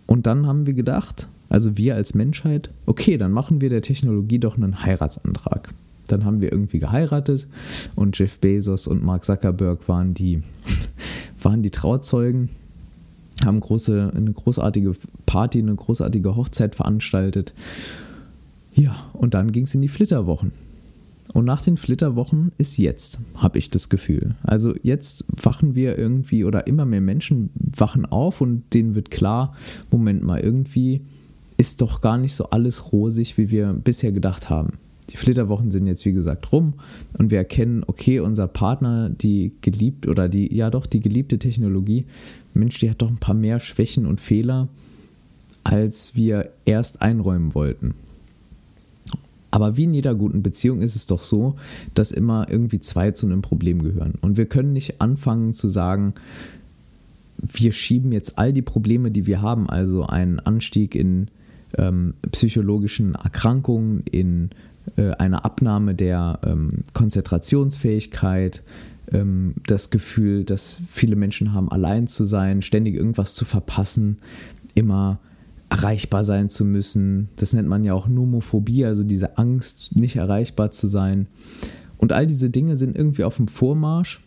Und 0.07 0.26
dann 0.26 0.47
haben 0.47 0.66
wir 0.66 0.75
gedacht, 0.75 1.28
also 1.49 1.76
wir 1.76 1.95
als 1.95 2.14
Menschheit, 2.14 2.71
okay, 2.87 3.16
dann 3.16 3.33
machen 3.33 3.61
wir 3.61 3.71
der 3.71 3.83
Technologie 3.83 4.38
doch 4.38 4.57
einen 4.57 4.83
Heiratsantrag. 4.83 5.69
Dann 6.12 6.25
haben 6.25 6.40
wir 6.40 6.52
irgendwie 6.52 6.79
geheiratet 6.79 7.47
und 7.95 8.19
Jeff 8.19 8.38
Bezos 8.38 8.87
und 8.87 9.02
Mark 9.02 9.25
Zuckerberg 9.25 9.88
waren 9.88 10.14
die, 10.14 10.43
waren 11.43 11.62
die 11.62 11.71
Trauzeugen 11.71 12.49
haben 13.45 13.61
große, 13.61 14.12
eine 14.14 14.33
großartige 14.33 14.95
Party, 15.26 15.61
eine 15.61 15.75
großartige 15.75 16.37
Hochzeit 16.37 16.75
veranstaltet. 16.75 17.55
Ja, 18.75 19.11
und 19.12 19.35
dann 19.35 19.52
ging 19.52 19.64
es 19.64 19.75
in 19.75 19.83
die 19.83 19.88
Flitterwochen. 19.88 20.52
Und 21.33 21.45
nach 21.45 21.62
den 21.62 21.76
Flitterwochen 21.76 22.50
ist 22.59 22.76
jetzt, 22.76 23.21
habe 23.37 23.59
ich 23.59 23.71
das 23.71 23.88
Gefühl. 23.88 24.35
Also 24.43 24.75
jetzt 24.83 25.25
wachen 25.29 25.75
wir 25.75 25.97
irgendwie 25.97 26.45
oder 26.45 26.67
immer 26.67 26.85
mehr 26.85 27.00
Menschen 27.00 27.50
wachen 27.55 28.05
auf 28.05 28.40
und 28.40 28.64
denen 28.75 28.95
wird 28.95 29.11
klar, 29.11 29.55
Moment 29.90 30.23
mal, 30.23 30.40
irgendwie 30.40 31.02
ist 31.57 31.83
doch 31.83 32.00
gar 32.00 32.19
nicht 32.19 32.35
so 32.35 32.50
alles 32.50 32.93
rosig, 32.93 33.37
wie 33.38 33.50
wir 33.50 33.73
bisher 33.73 34.12
gedacht 34.12 34.50
haben. 34.50 34.79
Die 35.12 35.17
Flitterwochen 35.17 35.71
sind 35.71 35.87
jetzt 35.87 36.05
wie 36.05 36.12
gesagt 36.12 36.52
rum 36.52 36.75
und 37.19 37.31
wir 37.31 37.38
erkennen, 37.38 37.85
okay, 37.87 38.21
unser 38.21 38.49
Partner, 38.49 39.11
die 39.11 39.52
geliebt 39.61 40.07
oder 40.07 40.29
die, 40.29 40.55
ja 40.55 40.71
doch, 40.71 40.87
die 40.87 41.00
geliebte 41.00 41.38
Technologie, 41.38 42.07
Mensch, 42.55 42.79
die 42.79 42.90
hat 42.90 43.02
doch 43.02 43.11
ein 43.11 43.19
paar 43.19 43.35
mehr 43.35 43.61
Schwächen 43.61 44.07
und 44.07 44.21
Fehler, 44.21 44.69
als 45.64 46.14
wir 46.14 46.50
erst 46.64 47.02
einräumen 47.02 47.55
wollten. 47.55 47.95
Aber 49.50 49.76
wie 49.76 49.85
in 49.85 49.95
jeder 49.95 50.14
guten 50.14 50.43
Beziehung 50.43 50.81
ist 50.81 50.95
es 50.95 51.07
doch 51.07 51.23
so, 51.23 51.57
dass 51.95 52.12
immer 52.12 52.47
irgendwie 52.49 52.79
zwei 52.79 53.11
zu 53.11 53.26
einem 53.26 53.43
Problem 53.43 53.83
gehören. 53.83 54.14
Und 54.21 54.37
wir 54.37 54.47
können 54.47 54.73
nicht 54.73 55.00
anfangen 55.00 55.52
zu 55.52 55.69
sagen, 55.69 56.14
wir 57.37 57.73
schieben 57.73 58.12
jetzt 58.12 58.38
all 58.38 58.52
die 58.52 58.62
Probleme, 58.62 59.11
die 59.11 59.26
wir 59.26 59.43
haben, 59.43 59.69
also 59.69 60.07
einen 60.07 60.38
Anstieg 60.38 60.95
in 60.95 61.29
ähm, 61.79 62.14
psychologischen 62.31 63.14
Erkrankungen, 63.14 64.02
in 64.11 64.50
äh, 64.96 65.12
eine 65.12 65.44
Abnahme 65.44 65.94
der 65.94 66.40
ähm, 66.44 66.84
Konzentrationsfähigkeit, 66.92 68.62
ähm, 69.12 69.54
das 69.66 69.90
Gefühl, 69.90 70.44
dass 70.44 70.76
viele 70.90 71.16
Menschen 71.16 71.52
haben, 71.52 71.70
allein 71.70 72.06
zu 72.06 72.25
sein, 72.25 72.62
ständig 72.62 72.94
irgendwas 72.94 73.34
zu 73.34 73.44
verpassen, 73.44 74.18
immer 74.75 75.18
erreichbar 75.68 76.25
sein 76.25 76.49
zu 76.49 76.64
müssen. 76.64 77.28
Das 77.37 77.52
nennt 77.52 77.68
man 77.68 77.84
ja 77.84 77.94
auch 77.94 78.08
Nomophobie, 78.08 78.84
also 78.84 79.04
diese 79.04 79.38
Angst, 79.38 79.96
nicht 79.96 80.16
erreichbar 80.16 80.70
zu 80.70 80.88
sein. 80.88 81.28
Und 81.96 82.12
all 82.12 82.26
diese 82.26 82.50
Dinge 82.50 82.76
sind 82.76 82.96
irgendwie 82.96 83.25
auf 83.25 83.37
dem 83.37 83.49
Vormarsch. 83.49 84.20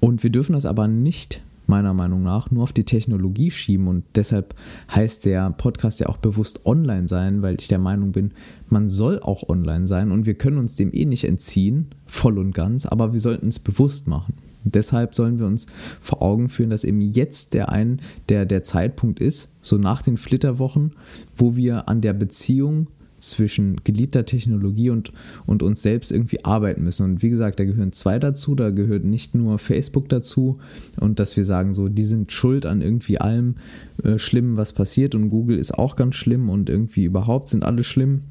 Und 0.00 0.22
wir 0.22 0.30
dürfen 0.30 0.54
das 0.54 0.66
aber 0.66 0.88
nicht 0.88 1.42
meiner 1.70 1.94
Meinung 1.94 2.22
nach 2.22 2.50
nur 2.50 2.64
auf 2.64 2.72
die 2.72 2.84
Technologie 2.84 3.50
schieben 3.50 3.88
und 3.88 4.04
deshalb 4.14 4.54
heißt 4.94 5.24
der 5.24 5.50
Podcast 5.52 6.00
ja 6.00 6.08
auch 6.08 6.18
bewusst 6.18 6.66
online 6.66 7.08
sein, 7.08 7.40
weil 7.40 7.56
ich 7.58 7.68
der 7.68 7.78
Meinung 7.78 8.12
bin, 8.12 8.32
man 8.68 8.88
soll 8.88 9.20
auch 9.20 9.48
online 9.48 9.86
sein 9.86 10.10
und 10.10 10.26
wir 10.26 10.34
können 10.34 10.58
uns 10.58 10.76
dem 10.76 10.92
eh 10.92 11.06
nicht 11.06 11.24
entziehen, 11.24 11.86
voll 12.06 12.38
und 12.38 12.54
ganz, 12.54 12.84
aber 12.84 13.14
wir 13.14 13.20
sollten 13.20 13.48
es 13.48 13.58
bewusst 13.58 14.06
machen. 14.06 14.34
Deshalb 14.64 15.14
sollen 15.14 15.38
wir 15.38 15.46
uns 15.46 15.66
vor 16.00 16.20
Augen 16.20 16.50
führen, 16.50 16.68
dass 16.68 16.84
eben 16.84 17.00
jetzt 17.00 17.54
der 17.54 17.70
ein, 17.70 18.00
der, 18.28 18.44
der 18.44 18.62
Zeitpunkt 18.62 19.18
ist, 19.18 19.56
so 19.62 19.78
nach 19.78 20.02
den 20.02 20.18
Flitterwochen, 20.18 20.92
wo 21.36 21.56
wir 21.56 21.88
an 21.88 22.02
der 22.02 22.12
Beziehung 22.12 22.88
zwischen 23.20 23.82
geliebter 23.84 24.26
Technologie 24.26 24.90
und, 24.90 25.12
und 25.46 25.62
uns 25.62 25.82
selbst 25.82 26.12
irgendwie 26.12 26.44
arbeiten 26.44 26.82
müssen. 26.82 27.04
Und 27.04 27.22
wie 27.22 27.30
gesagt, 27.30 27.60
da 27.60 27.64
gehören 27.64 27.92
zwei 27.92 28.18
dazu, 28.18 28.54
da 28.54 28.70
gehört 28.70 29.04
nicht 29.04 29.34
nur 29.34 29.58
Facebook 29.58 30.08
dazu 30.08 30.58
und 30.98 31.20
dass 31.20 31.36
wir 31.36 31.44
sagen, 31.44 31.72
so, 31.74 31.88
die 31.88 32.04
sind 32.04 32.32
schuld 32.32 32.66
an 32.66 32.80
irgendwie 32.80 33.18
allem 33.18 33.56
äh, 34.02 34.18
Schlimmen, 34.18 34.56
was 34.56 34.72
passiert 34.72 35.14
und 35.14 35.30
Google 35.30 35.58
ist 35.58 35.72
auch 35.72 35.96
ganz 35.96 36.14
schlimm 36.14 36.48
und 36.48 36.68
irgendwie 36.68 37.04
überhaupt 37.04 37.48
sind 37.48 37.64
alle 37.64 37.84
schlimm 37.84 38.22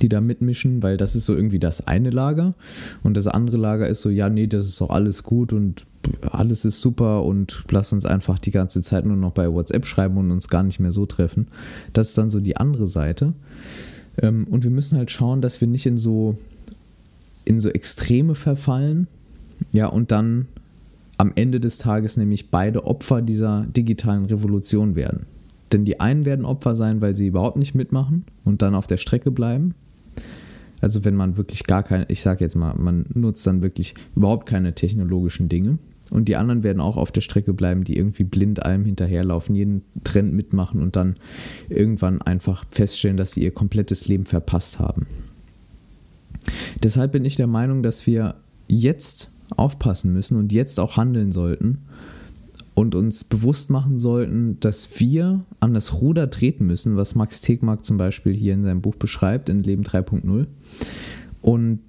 die 0.00 0.08
da 0.08 0.20
mitmischen, 0.20 0.82
weil 0.82 0.96
das 0.96 1.16
ist 1.16 1.26
so 1.26 1.34
irgendwie 1.34 1.58
das 1.58 1.86
eine 1.86 2.10
Lager 2.10 2.54
und 3.02 3.16
das 3.16 3.26
andere 3.26 3.56
Lager 3.56 3.88
ist 3.88 4.02
so, 4.02 4.10
ja, 4.10 4.28
nee, 4.28 4.46
das 4.46 4.66
ist 4.66 4.80
doch 4.80 4.90
alles 4.90 5.22
gut 5.22 5.52
und 5.52 5.86
alles 6.30 6.64
ist 6.64 6.80
super 6.80 7.24
und 7.24 7.64
lass 7.70 7.92
uns 7.92 8.04
einfach 8.04 8.38
die 8.38 8.50
ganze 8.50 8.82
Zeit 8.82 9.04
nur 9.04 9.16
noch 9.16 9.32
bei 9.32 9.52
WhatsApp 9.52 9.86
schreiben 9.86 10.16
und 10.16 10.30
uns 10.30 10.48
gar 10.48 10.62
nicht 10.62 10.80
mehr 10.80 10.92
so 10.92 11.06
treffen. 11.06 11.48
Das 11.92 12.10
ist 12.10 12.18
dann 12.18 12.30
so 12.30 12.40
die 12.40 12.56
andere 12.56 12.86
Seite. 12.86 13.32
Ähm, 14.20 14.46
und 14.48 14.64
wir 14.64 14.70
müssen 14.70 14.96
halt 14.96 15.10
schauen, 15.10 15.42
dass 15.42 15.60
wir 15.60 15.68
nicht 15.68 15.86
in 15.86 15.98
so, 15.98 16.38
in 17.44 17.60
so 17.60 17.68
Extreme 17.68 18.34
verfallen. 18.34 19.06
Ja, 19.72 19.86
und 19.86 20.12
dann 20.12 20.46
am 21.18 21.32
Ende 21.34 21.60
des 21.60 21.78
Tages 21.78 22.16
nämlich 22.16 22.50
beide 22.50 22.84
Opfer 22.84 23.22
dieser 23.22 23.66
digitalen 23.66 24.26
Revolution 24.26 24.94
werden. 24.94 25.26
Denn 25.72 25.84
die 25.84 26.00
einen 26.00 26.24
werden 26.24 26.44
Opfer 26.44 26.76
sein, 26.76 27.00
weil 27.00 27.14
sie 27.14 27.26
überhaupt 27.26 27.56
nicht 27.56 27.74
mitmachen 27.74 28.24
und 28.44 28.62
dann 28.62 28.74
auf 28.74 28.86
der 28.86 28.96
Strecke 28.96 29.30
bleiben. 29.30 29.74
Also 30.80 31.04
wenn 31.04 31.16
man 31.16 31.36
wirklich 31.36 31.64
gar 31.64 31.82
keine, 31.82 32.06
ich 32.08 32.22
sage 32.22 32.44
jetzt 32.44 32.54
mal, 32.54 32.74
man 32.74 33.04
nutzt 33.12 33.46
dann 33.46 33.62
wirklich 33.62 33.94
überhaupt 34.14 34.46
keine 34.46 34.74
technologischen 34.74 35.48
Dinge. 35.48 35.78
Und 36.10 36.26
die 36.26 36.36
anderen 36.36 36.62
werden 36.62 36.80
auch 36.80 36.96
auf 36.96 37.12
der 37.12 37.20
Strecke 37.20 37.52
bleiben, 37.52 37.84
die 37.84 37.96
irgendwie 37.96 38.24
blind 38.24 38.64
allem 38.64 38.84
hinterherlaufen, 38.84 39.54
jeden 39.54 39.82
Trend 40.04 40.32
mitmachen 40.32 40.80
und 40.80 40.96
dann 40.96 41.16
irgendwann 41.68 42.22
einfach 42.22 42.64
feststellen, 42.70 43.18
dass 43.18 43.32
sie 43.32 43.42
ihr 43.42 43.50
komplettes 43.50 44.08
Leben 44.08 44.24
verpasst 44.24 44.78
haben. 44.78 45.06
Deshalb 46.82 47.12
bin 47.12 47.26
ich 47.26 47.36
der 47.36 47.46
Meinung, 47.46 47.82
dass 47.82 48.06
wir 48.06 48.36
jetzt 48.68 49.32
aufpassen 49.56 50.12
müssen 50.12 50.38
und 50.38 50.52
jetzt 50.52 50.80
auch 50.80 50.96
handeln 50.96 51.32
sollten 51.32 51.78
und 52.78 52.94
uns 52.94 53.24
bewusst 53.24 53.70
machen 53.70 53.98
sollten, 53.98 54.60
dass 54.60 55.00
wir 55.00 55.44
an 55.58 55.74
das 55.74 56.00
Ruder 56.00 56.30
treten 56.30 56.64
müssen, 56.64 56.96
was 56.96 57.16
Max 57.16 57.40
Tegmark 57.40 57.84
zum 57.84 57.98
Beispiel 57.98 58.32
hier 58.32 58.54
in 58.54 58.62
seinem 58.62 58.82
Buch 58.82 58.94
beschreibt, 58.94 59.48
in 59.48 59.64
Leben 59.64 59.82
3.0. 59.82 60.46
Und 61.42 61.80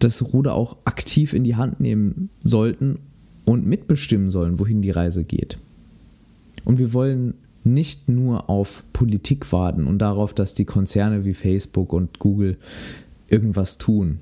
das 0.00 0.34
Ruder 0.34 0.52
auch 0.52 0.76
aktiv 0.84 1.32
in 1.32 1.44
die 1.44 1.56
Hand 1.56 1.80
nehmen 1.80 2.28
sollten 2.42 2.98
und 3.46 3.66
mitbestimmen 3.66 4.28
sollen, 4.28 4.58
wohin 4.58 4.82
die 4.82 4.90
Reise 4.90 5.24
geht. 5.24 5.56
Und 6.66 6.78
wir 6.78 6.92
wollen 6.92 7.32
nicht 7.62 8.10
nur 8.10 8.50
auf 8.50 8.84
Politik 8.92 9.50
warten 9.50 9.86
und 9.86 9.96
darauf, 10.00 10.34
dass 10.34 10.52
die 10.52 10.66
Konzerne 10.66 11.24
wie 11.24 11.32
Facebook 11.32 11.90
und 11.94 12.18
Google 12.18 12.58
irgendwas 13.30 13.78
tun 13.78 14.18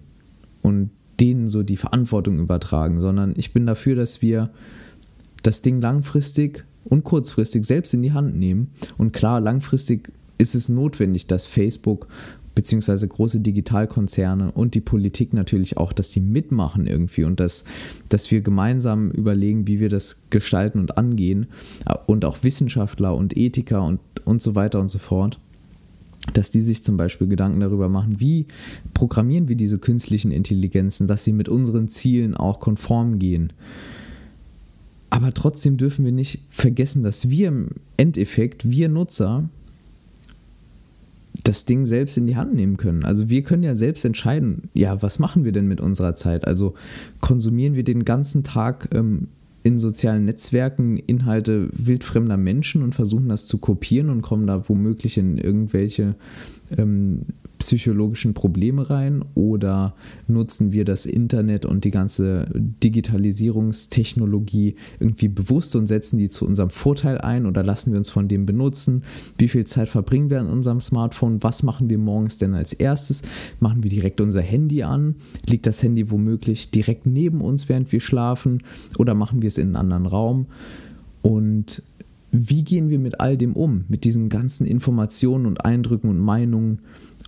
und 0.62 0.90
denen 1.18 1.48
so 1.48 1.64
die 1.64 1.76
Verantwortung 1.76 2.38
übertragen, 2.38 3.00
sondern 3.00 3.34
ich 3.36 3.52
bin 3.52 3.66
dafür, 3.66 3.96
dass 3.96 4.22
wir 4.22 4.50
das 5.42 5.62
Ding 5.62 5.80
langfristig 5.80 6.64
und 6.84 7.04
kurzfristig 7.04 7.64
selbst 7.64 7.94
in 7.94 8.02
die 8.02 8.12
Hand 8.12 8.36
nehmen. 8.36 8.70
Und 8.98 9.12
klar, 9.12 9.40
langfristig 9.40 10.12
ist 10.38 10.54
es 10.54 10.68
notwendig, 10.68 11.26
dass 11.26 11.46
Facebook 11.46 12.08
beziehungsweise 12.54 13.08
große 13.08 13.40
Digitalkonzerne 13.40 14.52
und 14.52 14.74
die 14.74 14.80
Politik 14.80 15.32
natürlich 15.32 15.78
auch, 15.78 15.92
dass 15.92 16.10
die 16.10 16.20
mitmachen 16.20 16.86
irgendwie 16.86 17.24
und 17.24 17.40
dass, 17.40 17.64
dass 18.08 18.30
wir 18.30 18.42
gemeinsam 18.42 19.10
überlegen, 19.10 19.66
wie 19.66 19.80
wir 19.80 19.88
das 19.88 20.22
gestalten 20.28 20.78
und 20.78 20.98
angehen 20.98 21.46
und 22.06 22.24
auch 22.24 22.42
Wissenschaftler 22.42 23.16
und 23.16 23.36
Ethiker 23.36 23.82
und, 23.84 24.00
und 24.24 24.42
so 24.42 24.54
weiter 24.54 24.80
und 24.80 24.88
so 24.88 24.98
fort 24.98 25.38
dass 26.34 26.52
die 26.52 26.60
sich 26.60 26.84
zum 26.84 26.96
Beispiel 26.96 27.26
Gedanken 27.26 27.58
darüber 27.58 27.88
machen, 27.88 28.20
wie 28.20 28.46
programmieren 28.94 29.48
wir 29.48 29.56
diese 29.56 29.78
künstlichen 29.78 30.30
Intelligenzen, 30.30 31.08
dass 31.08 31.24
sie 31.24 31.32
mit 31.32 31.48
unseren 31.48 31.88
Zielen 31.88 32.36
auch 32.36 32.60
konform 32.60 33.18
gehen. 33.18 33.52
Aber 35.12 35.34
trotzdem 35.34 35.76
dürfen 35.76 36.06
wir 36.06 36.12
nicht 36.12 36.40
vergessen, 36.48 37.02
dass 37.02 37.28
wir 37.28 37.48
im 37.48 37.68
Endeffekt, 37.98 38.70
wir 38.70 38.88
Nutzer, 38.88 39.50
das 41.44 41.66
Ding 41.66 41.84
selbst 41.84 42.16
in 42.16 42.26
die 42.26 42.36
Hand 42.36 42.54
nehmen 42.54 42.78
können. 42.78 43.04
Also 43.04 43.28
wir 43.28 43.42
können 43.42 43.62
ja 43.62 43.74
selbst 43.74 44.06
entscheiden, 44.06 44.70
ja, 44.72 45.02
was 45.02 45.18
machen 45.18 45.44
wir 45.44 45.52
denn 45.52 45.68
mit 45.68 45.82
unserer 45.82 46.14
Zeit? 46.14 46.46
Also 46.46 46.72
konsumieren 47.20 47.74
wir 47.74 47.84
den 47.84 48.06
ganzen 48.06 48.42
Tag 48.42 48.88
ähm, 48.94 49.28
in 49.62 49.78
sozialen 49.78 50.24
Netzwerken 50.24 50.96
Inhalte 50.96 51.68
wildfremder 51.72 52.38
Menschen 52.38 52.82
und 52.82 52.94
versuchen 52.94 53.28
das 53.28 53.46
zu 53.46 53.58
kopieren 53.58 54.08
und 54.08 54.22
kommen 54.22 54.46
da 54.46 54.66
womöglich 54.66 55.18
in 55.18 55.36
irgendwelche 55.36 56.14
ähm, 56.78 57.26
psychologischen 57.62 58.34
Probleme 58.34 58.90
rein 58.90 59.24
oder 59.34 59.94
nutzen 60.26 60.72
wir 60.72 60.84
das 60.84 61.06
Internet 61.06 61.64
und 61.64 61.84
die 61.84 61.92
ganze 61.92 62.48
Digitalisierungstechnologie 62.54 64.74
irgendwie 64.98 65.28
bewusst 65.28 65.76
und 65.76 65.86
setzen 65.86 66.18
die 66.18 66.28
zu 66.28 66.44
unserem 66.44 66.70
Vorteil 66.70 67.18
ein 67.18 67.46
oder 67.46 67.62
lassen 67.62 67.92
wir 67.92 67.98
uns 67.98 68.10
von 68.10 68.26
dem 68.26 68.46
benutzen? 68.46 69.04
Wie 69.38 69.46
viel 69.46 69.64
Zeit 69.64 69.88
verbringen 69.88 70.28
wir 70.28 70.40
an 70.40 70.48
unserem 70.48 70.80
Smartphone? 70.80 71.40
Was 71.44 71.62
machen 71.62 71.88
wir 71.88 71.98
morgens 71.98 72.38
denn 72.38 72.54
als 72.54 72.72
erstes? 72.72 73.22
Machen 73.60 73.84
wir 73.84 73.90
direkt 73.90 74.20
unser 74.20 74.42
Handy 74.42 74.82
an? 74.82 75.14
Liegt 75.46 75.66
das 75.66 75.84
Handy 75.84 76.10
womöglich 76.10 76.72
direkt 76.72 77.06
neben 77.06 77.40
uns, 77.40 77.68
während 77.68 77.92
wir 77.92 78.00
schlafen? 78.00 78.64
Oder 78.98 79.14
machen 79.14 79.40
wir 79.40 79.46
es 79.46 79.58
in 79.58 79.68
einen 79.68 79.76
anderen 79.76 80.06
Raum? 80.06 80.46
Und 81.22 81.84
wie 82.32 82.64
gehen 82.64 82.88
wir 82.88 82.98
mit 82.98 83.20
all 83.20 83.36
dem 83.36 83.52
um? 83.52 83.84
Mit 83.88 84.04
diesen 84.04 84.30
ganzen 84.30 84.66
Informationen 84.66 85.44
und 85.44 85.66
Eindrücken 85.66 86.08
und 86.08 86.18
Meinungen 86.18 86.78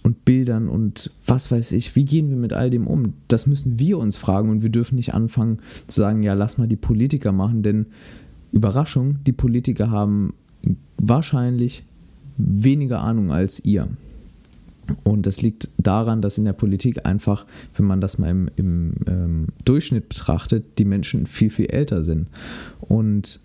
und 0.04 0.24
Bildern 0.26 0.68
und 0.68 1.10
was 1.26 1.50
weiß 1.50 1.72
ich, 1.72 1.96
wie 1.96 2.04
gehen 2.04 2.28
wir 2.28 2.36
mit 2.36 2.52
all 2.52 2.70
dem 2.70 2.86
um? 2.86 3.14
Das 3.26 3.46
müssen 3.46 3.78
wir 3.78 3.98
uns 3.98 4.16
fragen 4.16 4.50
und 4.50 4.62
wir 4.62 4.68
dürfen 4.68 4.96
nicht 4.96 5.14
anfangen 5.14 5.58
zu 5.86 6.02
sagen, 6.02 6.22
ja, 6.22 6.34
lass 6.34 6.58
mal 6.58 6.68
die 6.68 6.76
Politiker 6.76 7.32
machen, 7.32 7.62
denn 7.62 7.86
Überraschung, 8.52 9.16
die 9.26 9.32
Politiker 9.32 9.90
haben 9.90 10.34
wahrscheinlich 10.98 11.84
weniger 12.36 13.00
Ahnung 13.00 13.32
als 13.32 13.64
ihr. 13.64 13.88
Und 15.02 15.24
das 15.24 15.40
liegt 15.40 15.70
daran, 15.78 16.20
dass 16.20 16.36
in 16.36 16.44
der 16.44 16.52
Politik 16.52 17.06
einfach, 17.06 17.46
wenn 17.74 17.86
man 17.86 18.02
das 18.02 18.18
mal 18.18 18.28
im, 18.28 18.50
im 18.56 18.92
ähm, 19.06 19.46
Durchschnitt 19.64 20.10
betrachtet, 20.10 20.78
die 20.78 20.84
Menschen 20.84 21.26
viel, 21.26 21.48
viel 21.48 21.66
älter 21.66 22.04
sind. 22.04 22.28
Und 22.80 23.40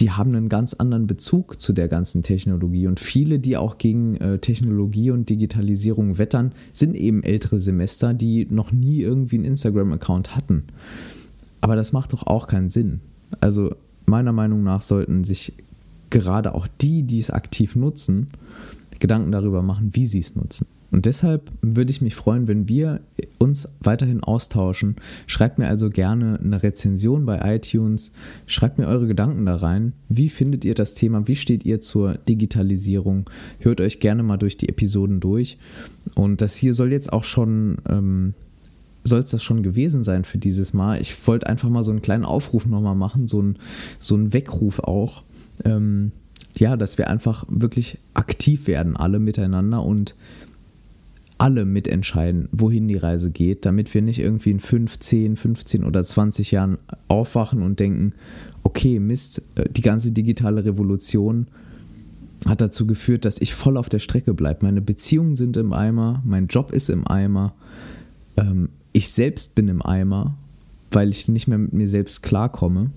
die 0.00 0.10
haben 0.10 0.34
einen 0.34 0.48
ganz 0.48 0.74
anderen 0.74 1.06
Bezug 1.06 1.60
zu 1.60 1.72
der 1.72 1.88
ganzen 1.88 2.22
Technologie. 2.22 2.86
Und 2.86 2.98
viele, 2.98 3.38
die 3.38 3.56
auch 3.56 3.78
gegen 3.78 4.16
äh, 4.16 4.38
Technologie 4.38 5.10
und 5.10 5.28
Digitalisierung 5.28 6.18
wettern, 6.18 6.52
sind 6.72 6.96
eben 6.96 7.22
ältere 7.22 7.60
Semester, 7.60 8.12
die 8.12 8.46
noch 8.50 8.72
nie 8.72 9.00
irgendwie 9.00 9.36
einen 9.36 9.44
Instagram-Account 9.44 10.34
hatten. 10.34 10.64
Aber 11.60 11.76
das 11.76 11.92
macht 11.92 12.12
doch 12.12 12.26
auch 12.26 12.46
keinen 12.46 12.70
Sinn. 12.70 13.00
Also 13.40 13.74
meiner 14.06 14.32
Meinung 14.32 14.64
nach 14.64 14.82
sollten 14.82 15.24
sich 15.24 15.54
gerade 16.10 16.54
auch 16.54 16.66
die, 16.80 17.02
die 17.04 17.20
es 17.20 17.30
aktiv 17.30 17.76
nutzen, 17.76 18.28
Gedanken 18.98 19.32
darüber 19.32 19.62
machen, 19.62 19.90
wie 19.92 20.06
sie 20.06 20.20
es 20.20 20.34
nutzen. 20.34 20.66
Und 20.94 21.06
deshalb 21.06 21.50
würde 21.60 21.90
ich 21.90 22.02
mich 22.02 22.14
freuen, 22.14 22.46
wenn 22.46 22.68
wir 22.68 23.00
uns 23.38 23.68
weiterhin 23.80 24.22
austauschen. 24.22 24.94
Schreibt 25.26 25.58
mir 25.58 25.66
also 25.66 25.90
gerne 25.90 26.38
eine 26.38 26.62
Rezension 26.62 27.26
bei 27.26 27.56
iTunes. 27.56 28.12
Schreibt 28.46 28.78
mir 28.78 28.86
eure 28.86 29.08
Gedanken 29.08 29.44
da 29.44 29.56
rein. 29.56 29.92
Wie 30.08 30.28
findet 30.28 30.64
ihr 30.64 30.76
das 30.76 30.94
Thema? 30.94 31.26
Wie 31.26 31.34
steht 31.34 31.64
ihr 31.64 31.80
zur 31.80 32.14
Digitalisierung? 32.14 33.28
Hört 33.58 33.80
euch 33.80 33.98
gerne 33.98 34.22
mal 34.22 34.36
durch 34.36 34.56
die 34.56 34.68
Episoden 34.68 35.18
durch. 35.18 35.58
Und 36.14 36.40
das 36.40 36.54
hier 36.54 36.72
soll 36.74 36.92
jetzt 36.92 37.12
auch 37.12 37.24
schon. 37.24 37.78
Ähm, 37.88 38.34
soll 39.02 39.18
es 39.18 39.30
das 39.30 39.42
schon 39.42 39.64
gewesen 39.64 40.04
sein 40.04 40.22
für 40.22 40.38
dieses 40.38 40.74
Mal. 40.74 41.00
Ich 41.00 41.26
wollte 41.26 41.48
einfach 41.48 41.70
mal 41.70 41.82
so 41.82 41.90
einen 41.90 42.02
kleinen 42.02 42.24
Aufruf 42.24 42.66
nochmal 42.66 42.94
machen, 42.94 43.26
so, 43.26 43.42
ein, 43.42 43.58
so 43.98 44.14
einen 44.14 44.32
Weckruf 44.32 44.78
auch. 44.78 45.24
Ähm, 45.64 46.12
ja, 46.56 46.76
dass 46.76 46.98
wir 46.98 47.08
einfach 47.08 47.44
wirklich 47.48 47.98
aktiv 48.14 48.68
werden, 48.68 48.96
alle 48.96 49.18
miteinander 49.18 49.82
und 49.82 50.14
alle 51.38 51.64
mitentscheiden, 51.64 52.48
wohin 52.52 52.88
die 52.88 52.96
Reise 52.96 53.30
geht, 53.30 53.66
damit 53.66 53.92
wir 53.92 54.02
nicht 54.02 54.20
irgendwie 54.20 54.50
in 54.50 54.60
5, 54.60 54.98
10, 54.98 55.36
15 55.36 55.84
oder 55.84 56.04
20 56.04 56.50
Jahren 56.52 56.78
aufwachen 57.08 57.62
und 57.62 57.80
denken, 57.80 58.12
okay, 58.62 59.00
Mist, 59.00 59.42
äh, 59.56 59.68
die 59.68 59.82
ganze 59.82 60.12
digitale 60.12 60.64
Revolution 60.64 61.46
hat 62.46 62.60
dazu 62.60 62.86
geführt, 62.86 63.24
dass 63.24 63.40
ich 63.40 63.54
voll 63.54 63.76
auf 63.76 63.88
der 63.88 63.98
Strecke 63.98 64.34
bleibe. 64.34 64.66
Meine 64.66 64.82
Beziehungen 64.82 65.34
sind 65.34 65.56
im 65.56 65.72
Eimer, 65.72 66.22
mein 66.24 66.46
Job 66.46 66.72
ist 66.72 66.90
im 66.90 67.06
Eimer, 67.06 67.54
ähm, 68.36 68.68
ich 68.92 69.10
selbst 69.10 69.54
bin 69.54 69.68
im 69.68 69.82
Eimer, 69.82 70.36
weil 70.90 71.10
ich 71.10 71.28
nicht 71.28 71.48
mehr 71.48 71.58
mit 71.58 71.72
mir 71.72 71.88
selbst 71.88 72.22
klarkomme 72.22 72.90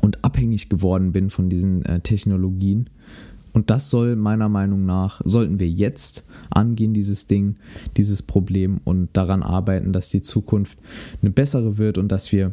und 0.00 0.24
abhängig 0.24 0.68
geworden 0.68 1.12
bin 1.12 1.30
von 1.30 1.48
diesen 1.48 1.84
äh, 1.84 2.00
Technologien. 2.00 2.90
Und 3.52 3.70
das 3.70 3.90
soll 3.90 4.16
meiner 4.16 4.48
Meinung 4.48 4.84
nach, 4.84 5.20
sollten 5.24 5.58
wir 5.58 5.68
jetzt 5.68 6.24
angehen, 6.50 6.94
dieses 6.94 7.26
Ding, 7.26 7.56
dieses 7.96 8.22
Problem 8.22 8.80
und 8.84 9.08
daran 9.12 9.42
arbeiten, 9.42 9.92
dass 9.92 10.10
die 10.10 10.22
Zukunft 10.22 10.78
eine 11.22 11.30
bessere 11.30 11.78
wird 11.78 11.98
und 11.98 12.12
dass 12.12 12.32
wir 12.32 12.52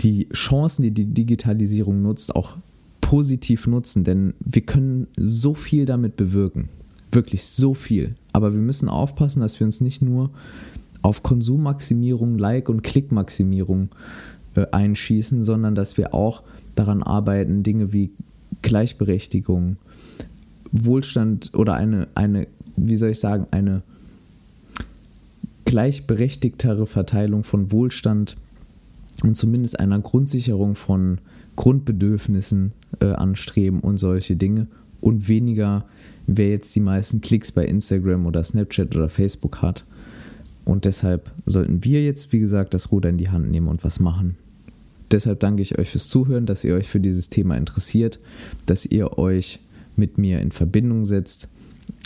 die 0.00 0.28
Chancen, 0.30 0.82
die 0.82 0.90
die 0.90 1.06
Digitalisierung 1.06 2.02
nutzt, 2.02 2.34
auch 2.34 2.56
positiv 3.00 3.66
nutzen. 3.66 4.04
Denn 4.04 4.34
wir 4.44 4.62
können 4.62 5.06
so 5.16 5.54
viel 5.54 5.84
damit 5.84 6.16
bewirken. 6.16 6.68
Wirklich 7.10 7.44
so 7.44 7.74
viel. 7.74 8.14
Aber 8.32 8.52
wir 8.52 8.60
müssen 8.60 8.88
aufpassen, 8.88 9.40
dass 9.40 9.60
wir 9.60 9.66
uns 9.66 9.80
nicht 9.80 10.02
nur 10.02 10.30
auf 11.02 11.22
Konsummaximierung, 11.22 12.38
Like- 12.38 12.68
und 12.68 12.82
Klickmaximierung 12.82 13.90
äh, 14.54 14.66
einschießen, 14.70 15.44
sondern 15.44 15.74
dass 15.74 15.98
wir 15.98 16.14
auch 16.14 16.42
daran 16.74 17.02
arbeiten, 17.02 17.62
Dinge 17.62 17.92
wie 17.92 18.10
Gleichberechtigung, 18.62 19.76
Wohlstand 20.72 21.50
oder 21.54 21.74
eine, 21.74 22.08
eine, 22.14 22.48
wie 22.76 22.96
soll 22.96 23.10
ich 23.10 23.20
sagen, 23.20 23.46
eine 23.50 23.82
gleichberechtigtere 25.64 26.86
Verteilung 26.86 27.44
von 27.44 27.70
Wohlstand 27.70 28.36
und 29.22 29.36
zumindest 29.36 29.78
einer 29.78 30.00
Grundsicherung 30.00 30.74
von 30.74 31.18
Grundbedürfnissen 31.56 32.72
äh, 33.00 33.06
anstreben 33.06 33.80
und 33.80 33.98
solche 33.98 34.36
Dinge 34.36 34.66
und 35.00 35.28
weniger, 35.28 35.84
wer 36.26 36.50
jetzt 36.50 36.74
die 36.74 36.80
meisten 36.80 37.20
Klicks 37.20 37.52
bei 37.52 37.64
Instagram 37.64 38.26
oder 38.26 38.42
Snapchat 38.42 38.94
oder 38.96 39.08
Facebook 39.08 39.60
hat. 39.60 39.84
Und 40.64 40.84
deshalb 40.84 41.30
sollten 41.44 41.84
wir 41.84 42.04
jetzt, 42.04 42.32
wie 42.32 42.38
gesagt, 42.38 42.72
das 42.72 42.92
Ruder 42.92 43.08
in 43.08 43.18
die 43.18 43.30
Hand 43.30 43.50
nehmen 43.50 43.68
und 43.68 43.84
was 43.84 44.00
machen. 44.00 44.36
Deshalb 45.10 45.40
danke 45.40 45.60
ich 45.60 45.78
euch 45.78 45.90
fürs 45.90 46.08
Zuhören, 46.08 46.46
dass 46.46 46.64
ihr 46.64 46.74
euch 46.74 46.88
für 46.88 47.00
dieses 47.00 47.28
Thema 47.28 47.56
interessiert, 47.56 48.18
dass 48.66 48.86
ihr 48.86 49.18
euch 49.18 49.58
mit 49.96 50.18
mir 50.18 50.40
in 50.40 50.52
Verbindung 50.52 51.04
setzt 51.04 51.48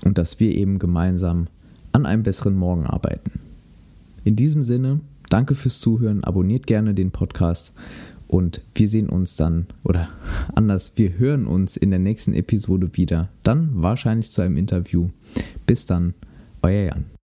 und 0.04 0.18
dass 0.18 0.40
wir 0.40 0.54
eben 0.54 0.78
gemeinsam 0.78 1.46
an 1.92 2.06
einem 2.06 2.22
besseren 2.22 2.56
Morgen 2.56 2.84
arbeiten. 2.84 3.40
In 4.24 4.36
diesem 4.36 4.62
Sinne, 4.62 5.00
danke 5.30 5.54
fürs 5.54 5.80
Zuhören, 5.80 6.24
abonniert 6.24 6.66
gerne 6.66 6.94
den 6.94 7.10
Podcast 7.10 7.74
und 8.28 8.60
wir 8.74 8.88
sehen 8.88 9.08
uns 9.08 9.36
dann, 9.36 9.66
oder 9.84 10.08
anders, 10.54 10.92
wir 10.96 11.18
hören 11.18 11.46
uns 11.46 11.76
in 11.76 11.90
der 11.90 12.00
nächsten 12.00 12.34
Episode 12.34 12.90
wieder, 12.92 13.28
dann 13.42 13.70
wahrscheinlich 13.72 14.30
zu 14.30 14.42
einem 14.42 14.56
Interview. 14.56 15.08
Bis 15.66 15.86
dann, 15.86 16.14
euer 16.62 16.86
Jan. 16.86 17.15